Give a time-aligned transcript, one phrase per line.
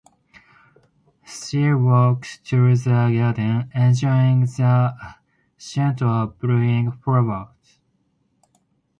[1.27, 4.93] She walked through the garden, enjoying the
[5.59, 7.77] scent of blooming flowers.